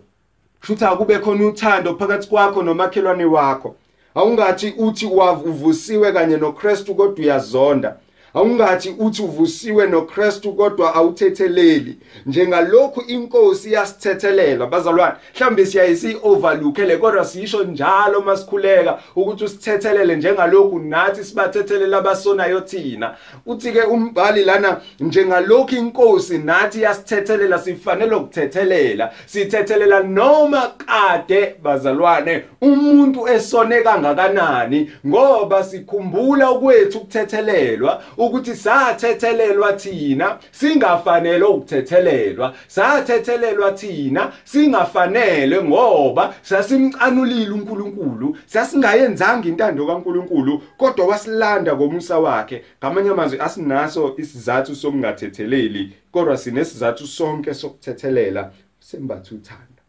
Futhi 0.60 0.84
akube 0.84 1.18
khona 1.18 1.46
uthando 1.46 1.94
phakathi 1.98 2.28
kwakho 2.28 2.62
nomakhelwane 2.62 3.24
wakho. 3.24 3.74
Awungathi 4.16 4.74
uthi 4.78 5.06
wavusiwe 5.06 6.12
kanye 6.12 6.36
noKristu 6.36 6.94
kodwa 6.94 7.24
uyazonda. 7.24 7.96
Awungathi 8.36 8.94
uthi 8.98 9.22
uvusiwe 9.22 9.86
noKristu 9.86 10.52
kodwa 10.52 10.94
awuthetheleli. 10.94 11.96
Njengalokhu 12.26 13.00
inkosi 13.00 13.72
yasithethelela 13.72 14.66
bazalwane 14.66 15.14
mhlambe 15.34 15.66
siyayisi 15.66 16.16
overlookele 16.22 16.96
kodwa 16.96 17.24
sisho 17.24 17.64
njalo 17.64 18.20
masikhuleka 18.20 18.98
ukuthi 19.16 19.44
usithethelele 19.44 20.16
njengalokhu 20.16 20.78
nathi 20.78 21.24
sibathethelela 21.24 21.98
abasonayo 21.98 22.60
thina. 22.60 23.14
Uthi 23.46 23.72
ke 23.72 23.82
umbhali 23.82 24.44
lana 24.44 24.80
njengalokhu 25.00 25.74
inkosi 25.74 26.38
nathi 26.38 26.82
yasithethelela 26.82 27.58
sifanele 27.58 28.14
ukuthethelela 28.14 29.12
sithethelela 29.26 30.00
noma 30.00 30.72
kade 30.86 31.54
bazalwane 31.62 32.42
umuntu 32.60 33.28
esone 33.28 33.82
kangakanani 33.82 34.90
ngoba 35.06 35.64
sikhumbula 35.64 36.54
kwethu 36.54 36.98
ukuthethelelwa 36.98 38.02
ukuthi 38.26 38.56
sathethelelwa 38.56 39.72
thina 39.72 40.38
singafanele 40.50 41.44
ukuthethelelwa 41.44 42.54
sathethelelwa 42.66 43.72
thina 43.72 44.32
singafanele 44.44 45.62
ngoba 45.62 46.34
sasimcanulile 46.42 47.50
uNkulunkulu 47.50 48.36
sasingayenzanga 48.46 49.48
intando 49.48 49.86
kaNkulunkulu 49.86 50.62
kodwa 50.76 51.06
wasilanda 51.06 51.76
ngomusa 51.76 52.18
wakhe. 52.18 52.64
Ngamanye 52.78 53.10
amazwi 53.10 53.40
asinaso 53.40 54.14
isizathu 54.16 54.74
sokungathetheleli 54.74 55.92
kodwa 56.12 56.36
sinesizathu 56.36 57.06
sonke 57.06 57.54
sokuthethelela. 57.54 58.52
Sembatha 58.80 59.34
uthando. 59.34 59.82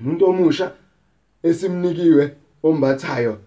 Umuntu 0.00 0.26
omusha 0.26 0.72
esimnikiwe 1.42 2.32
ombathayo 2.62 3.38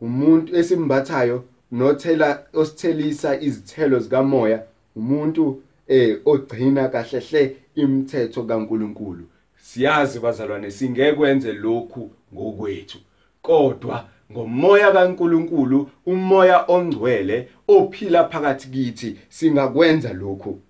umuntu 0.00 0.56
esimbathayo 0.56 1.44
nothela 1.72 2.42
osithelisa 2.52 3.40
izithelo 3.40 3.98
zikamoya 3.98 4.62
umuntu 4.96 5.62
eh 5.88 6.18
ogcina 6.24 6.88
kahlehle 6.88 7.56
imithetho 7.74 8.42
kaNkuluNkulu. 8.44 9.24
Siyazi 9.62 10.18
bazalwane 10.20 10.70
singekwenze 10.70 11.52
lokhu 11.52 12.10
ngokwethu. 12.34 12.98
Kodwa 13.42 14.08
ngomoya 14.32 14.92
kaNkuluNkulu 14.92 15.90
umoya 16.06 16.64
ongcwele 16.68 17.48
ophila 17.68 18.24
phakathi 18.24 18.68
kithi 18.68 19.18
singakwenza 19.28 20.12
lokhu. 20.12 20.60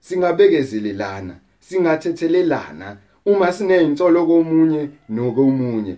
Singabekezelelana 0.00 1.36
singathethelelana. 1.60 2.96
Uma 3.26 3.52
sinezinsolo 3.52 4.26
komunye 4.26 4.88
nokomunye 5.08 5.96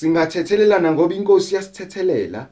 singathethelelana 0.00 0.92
ngoba 0.92 1.14
inkosi 1.14 1.54
yasithethelela 1.54 2.48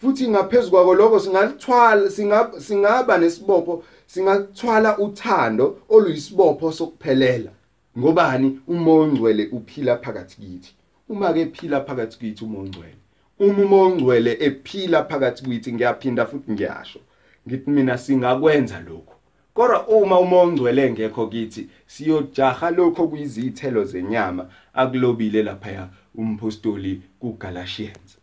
futhi 0.00 0.28
ngaphezulu 0.28 0.70
kwako 0.70 0.94
lokho 0.94 1.20
singathwala 1.20 2.10
singaba 2.58 3.18
nesibopho 3.18 3.84
singathwala 4.06 4.98
uthando 4.98 5.78
oluyisibopho 5.88 6.72
sokuphelela. 6.72 7.50
Ngobani? 7.98 8.60
Umoya 8.68 9.00
ongcwele 9.00 9.48
uphila 9.52 9.96
phakathi 9.96 10.36
kithi. 10.36 10.74
Uma 11.08 11.32
ke 11.32 11.40
ephila 11.40 11.80
phakathi 11.80 12.18
kithi 12.18 12.44
umoya 12.44 12.62
ongcwele 12.64 12.96
uma 13.38 13.62
umoya 13.64 13.84
ongcwele 13.84 14.36
ephila 14.40 15.04
phakathi 15.04 15.44
kithi 15.44 15.72
ngiyaphinda 15.72 16.26
futhi 16.26 16.52
ngiyasho. 16.52 17.00
Ngithi 17.48 17.70
mina 17.70 17.98
singakwenza 17.98 18.80
lokho 18.80 19.14
kodwa 19.54 19.88
uma 19.88 20.20
umoya 20.20 20.42
ongcwele 20.42 20.92
ngekho 20.92 21.26
kithi 21.26 21.68
siyojaha 21.86 22.70
lokho 22.70 23.08
kuyizithelo 23.08 23.84
zenyama 23.84 24.46
akulobile 24.74 25.42
lapha 25.42 25.88
umpostoli 26.14 27.02
kuGalatians. 27.20 28.19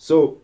So 0.00 0.36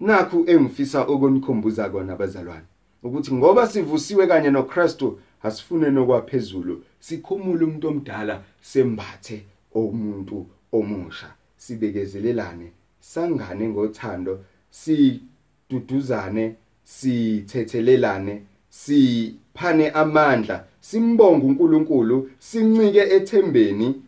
nakhu 0.00 0.44
engifisa 0.46 1.08
ukunikhumbuza 1.08 1.90
kona 1.90 2.12
abazalwane 2.12 2.66
ukuthi 3.02 3.34
ngoba 3.34 3.66
sivusiwe 3.66 4.26
kanye 4.26 4.50
noKristu 4.50 5.18
asifune 5.42 5.90
nokwaphezulu 5.90 6.84
sikhumule 7.00 7.64
umuntu 7.64 7.88
omdala 7.88 8.42
sembathe 8.60 9.44
omuntu 9.74 10.46
omusha 10.72 11.28
sibekezelelane 11.56 12.72
sangane 13.00 13.68
ngothando 13.68 14.34
siduduzane 14.70 16.44
sithethelelane 16.84 18.42
siphane 18.68 19.90
amandla 19.90 20.64
simbonga 20.80 21.46
uNkulunkulu 21.46 22.30
sincike 22.38 23.02
ethembeni 23.16 24.02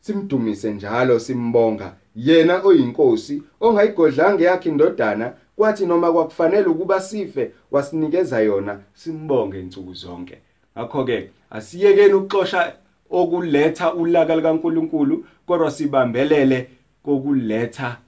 simdumise 0.00 0.72
njalo 0.72 1.18
simbonga 1.18 1.96
yena 2.18 2.62
oyinkosi 2.62 3.42
ongayigodlanga 3.60 4.44
yakhe 4.44 4.68
indodana 4.68 5.32
kwathi 5.56 5.86
noma 5.86 6.12
kwakufanele 6.12 6.66
ukuba 6.66 7.00
sife 7.00 7.52
wasinikeza 7.70 8.40
yona 8.40 8.80
simbonge 8.94 9.60
insuku 9.60 9.94
zonke. 9.94 10.38
Ngakho 10.78 11.04
ke 11.04 11.30
asiyekeni 11.50 12.14
ukuxosha 12.14 12.72
okuletha 13.10 13.94
ulaka 13.94 14.36
likaNkuluNkulu 14.36 15.24
kodwa 15.46 15.70
sibambelele 15.70 16.70
kokuletha 17.02 17.98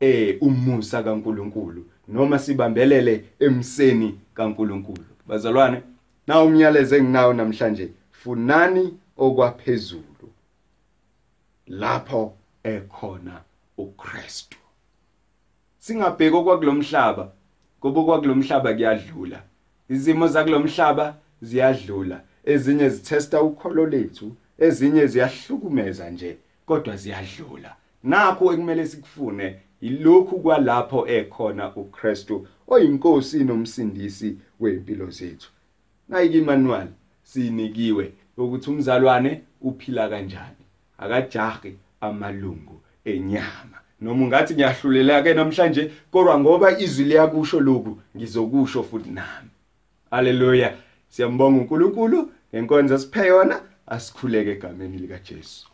eh 0.00 0.36
umusa 0.40 1.02
kaNkuluNkulu 1.02 1.86
noma 2.08 2.38
sibambelele 2.38 3.24
emseni 3.38 4.18
kaNkuluNkulu. 4.34 5.04
Bazalwane 5.26 5.82
na 6.26 6.42
umyalezo 6.42 6.96
enginawo 6.96 7.32
namhlanje 7.32 7.88
funani 8.10 8.98
okwaphezulu. 9.16 10.28
Lapho 11.66 12.32
ekhona 12.64 13.40
uKristu. 13.76 14.58
Singabheki 15.78 16.36
okwakulomhlaba 16.36 17.32
ngoba 17.78 18.00
okwakulomhlaba 18.00 18.74
kuyadlula. 18.74 19.42
Izimo 19.88 20.26
zakulomhlaba 20.28 21.16
ziyadlula. 21.42 22.20
Ezinye 22.44 22.88
zithesta 22.88 23.42
ukholo 23.42 23.86
lethu 23.86 24.36
ezinye 24.58 25.06
ziyahlukumeza 25.06 26.10
nje 26.10 26.36
kodwa 26.66 26.96
ziyadlula. 26.96 27.76
Nakho 28.02 28.52
ekumele 28.52 28.86
sikufune 28.86 29.60
ilokhu 29.80 30.40
kwalapho 30.40 31.08
ekhona 31.08 31.76
uKristu 31.76 32.46
oyinkosi 32.68 33.44
nomsindisi 33.44 34.38
weimpilo 34.60 35.10
zethu. 35.10 35.50
Nayike 36.08 36.38
imanual 36.38 36.88
sinikiwe 37.22 38.12
ukuthi 38.36 38.70
umzalwane 38.70 39.42
uphila 39.60 40.08
kanjani? 40.08 40.64
Akajahi. 40.98 41.76
Amalungu 42.06 42.80
enyama. 43.04 43.78
Noma 44.00 44.24
ungathi 44.24 44.54
ngiyahlulela 44.54 45.22
ke 45.22 45.34
namhlanje 45.34 45.90
kodwa 46.10 46.38
ngoba 46.38 46.78
izwi 46.78 47.04
liyakusho 47.04 47.60
lokhu 47.60 47.98
ngizokusho 48.16 48.82
futhi 48.82 49.10
nami. 49.10 49.50
Haleluya. 50.10 50.74
Siyambonga 51.08 51.60
uNkulunkulu 51.60 52.30
ngenkonzo 52.54 52.98
siphe 52.98 53.26
yona 53.26 53.60
asikhuleke 53.86 54.50
egameni 54.50 54.98
lika 54.98 55.18
Jesu 55.18 55.68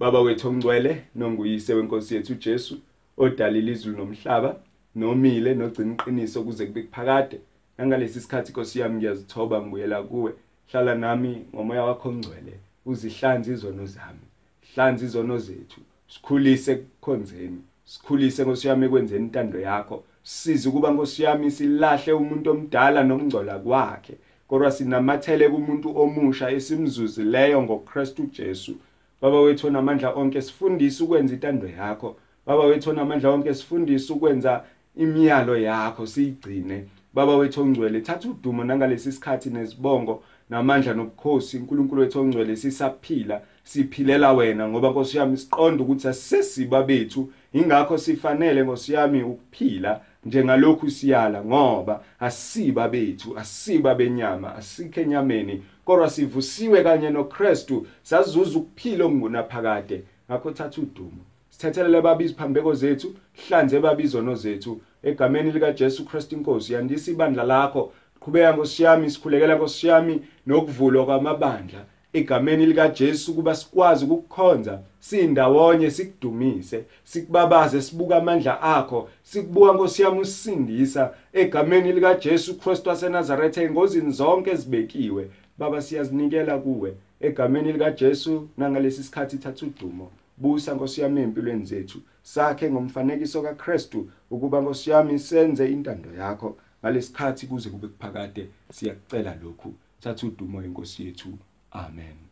baba 0.00 0.20
wethu 0.20 0.48
ongcwele 0.48 1.04
nonguyise 1.14 1.74
wenkosi 1.74 2.14
yethu 2.14 2.34
Jesu 2.34 2.78
odalile 3.16 3.72
izulu 3.72 3.96
nomhlaba 3.96 4.56
nomile 4.94 5.54
nogcina 5.54 5.94
iqiniso 5.94 6.42
kuze 6.42 6.66
kube 6.66 6.82
kuphakade. 6.82 7.40
Nangalesi 7.78 8.20
sikhathi 8.20 8.52
Nkosi 8.52 8.80
yami 8.80 8.96
ngiyazithoba 8.96 9.60
ngibuyela 9.60 10.02
kuwe. 10.02 10.32
Hlala 10.72 10.94
nami 10.94 11.46
ngomoya 11.54 11.84
wakho 11.84 12.08
ongcwele 12.08 12.54
uzihlanze 12.86 13.52
izono 13.52 13.86
zami. 13.86 14.29
Hlanza 14.74 15.04
izono 15.04 15.38
zethu 15.38 15.80
sikhulise 16.08 16.72
ekukhonzeni 16.72 17.60
sikhulise 17.84 18.42
Nkosi 18.44 18.68
yami 18.68 18.86
ekwenzeni 18.86 19.24
intando 19.24 19.58
yakho 19.60 20.04
size 20.22 20.68
ukuba 20.68 20.90
Nkosi 20.90 21.22
yami 21.22 21.50
silahle 21.50 22.12
umuntu 22.12 22.50
omdala 22.50 23.04
nomngcola 23.04 23.58
kwakhe 23.58 24.14
kodwa 24.50 24.70
sinamathele 24.70 25.48
kumuntu 25.48 25.98
omusha 26.02 26.50
esimzuzileyo 26.50 27.62
ngoKristu 27.62 28.22
Jesu. 28.36 28.74
Baba 29.22 29.40
wethu 29.40 29.66
onamandla 29.66 30.14
onke 30.14 30.42
sifundise 30.42 31.04
ukwenza 31.04 31.34
intando 31.34 31.68
yakho. 31.68 32.16
Baba 32.46 32.64
wethu 32.64 32.90
onamandla 32.90 33.30
onke 33.30 33.54
sifundise 33.54 34.12
ukwenza 34.12 34.64
imiyalo 34.96 35.56
yakho 35.56 36.06
siyigcine. 36.06 36.84
Baba 37.14 37.36
wethu 37.36 37.62
ongcwele 37.62 38.00
thatha 38.00 38.28
udumo 38.28 38.64
nangalesi 38.64 39.12
sikhathi 39.12 39.50
nesibongo 39.50 40.22
namandla 40.50 40.94
nobukhosi 40.94 41.56
uNkulunkulu 41.58 42.00
wethu 42.00 42.20
ongcwele 42.20 42.56
sisaphila. 42.56 43.42
Siphilela 43.70 44.32
wena 44.32 44.68
ngoba 44.68 44.90
Nkosi 44.90 45.18
yami 45.18 45.36
siqonda 45.36 45.82
ukuthi 45.84 46.08
asisiba 46.08 46.82
bethu. 46.82 47.32
Ingakho 47.52 47.98
sifanele 47.98 48.62
Nkosi 48.62 48.92
yami 48.92 49.22
ukuphila 49.22 50.00
njengalokhu 50.24 50.90
siyala 50.90 51.44
ngoba 51.44 52.04
asiba 52.20 52.88
bethu 52.88 53.38
asiba 53.38 53.94
benyama 53.94 54.54
asikho 54.54 55.00
enyameni. 55.00 55.62
Kodwa 55.84 56.10
sivusiwe 56.10 56.82
kanye 56.82 57.10
noKristu 57.10 57.86
sazuza 58.02 58.58
ukuphila 58.58 59.04
okungunaphakade. 59.04 60.02
Ngakho 60.30 60.50
thatha 60.50 60.82
udumo. 60.82 61.22
Sithethelele 61.50 62.00
babizi 62.00 62.34
phambeko 62.34 62.74
zethu 62.74 63.14
hlanze 63.48 63.80
babizono 63.80 64.34
zethu. 64.34 64.80
Egameni 65.02 65.52
lika 65.52 65.72
Jesu 65.72 66.04
Kristu 66.04 66.36
inkosi 66.36 66.72
yandisa 66.72 67.10
ibandla 67.10 67.44
lakho. 67.44 67.92
Qhubeka 68.20 68.54
ngosiyami 68.54 69.10
sikhulekela 69.10 69.56
ngosiyami 69.56 70.22
nokuvulwa 70.46 71.04
kwamabandla. 71.04 71.84
Egameni 72.12 72.66
lika 72.66 72.88
Jesu 72.88 73.34
kuba 73.34 73.54
sikwazi 73.54 74.04
ukukhonza 74.04 74.80
sindawonye 75.00 75.90
sikudumise 75.90 76.84
sikubabaze 77.04 77.82
sibuka 77.82 78.16
amandla 78.16 78.62
akho 78.62 79.08
sikubuka 79.22 79.74
ngosiyami 79.74 80.20
usindisa. 80.20 81.14
Egameni 81.32 81.92
lika 81.92 82.14
Jesu 82.14 82.58
Kristu 82.58 82.88
waseNazaretha 82.88 83.62
engozini 83.62 84.12
zonke 84.12 84.50
ezibekiwe 84.50 85.30
baba 85.58 85.82
siyazinikela 85.82 86.58
kuwe. 86.58 86.94
Egameni 87.20 87.72
lika 87.72 87.90
Jesu 87.90 88.48
nangalesi 88.58 89.02
sikhathi 89.02 89.36
thatha 89.38 89.66
udumo 89.66 90.10
busa 90.36 90.76
ngosiyami 90.76 91.20
empilweni 91.20 91.64
zethu 91.64 91.98
sakhe 92.22 92.70
ngomfanekiso 92.70 93.42
kaKristu 93.42 94.08
ukuba 94.30 94.62
ngosiyami 94.62 95.18
senze 95.18 95.72
intando 95.72 96.10
yakho. 96.18 96.56
Ngalesikhathi 96.82 97.46
kuze 97.46 97.70
kube 97.70 97.88
kuphakade 97.88 98.46
siyakucela 98.72 99.36
lokhu. 99.42 99.74
Thatha 100.00 100.26
udumo 100.26 100.62
inkosi 100.62 101.06
yethu. 101.06 101.28
Amen. 101.72 102.29